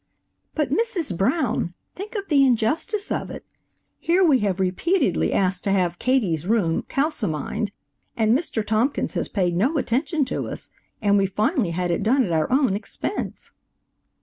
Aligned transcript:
"But, 0.55 0.71
Mrs. 0.71 1.15
Brown, 1.15 1.75
think 1.95 2.15
of 2.15 2.27
the 2.27 2.43
injustice 2.43 3.11
of 3.11 3.29
it. 3.29 3.45
Here 3.99 4.23
we 4.23 4.39
have 4.39 4.59
repeatedly 4.59 5.31
asked 5.31 5.63
to 5.65 5.71
have 5.71 5.99
Katie's 5.99 6.47
room 6.47 6.81
calcimined 6.89 7.71
and 8.17 8.35
Mr. 8.35 8.65
Thompkins 8.65 9.13
has 9.13 9.27
paid 9.27 9.55
no 9.55 9.77
attention 9.77 10.25
to 10.25 10.47
us, 10.47 10.71
and 11.03 11.17
we 11.19 11.27
finally 11.27 11.69
had 11.69 11.91
it 11.91 12.01
done 12.01 12.23
at 12.23 12.31
our 12.31 12.51
own 12.51 12.73
expense." 12.75 13.51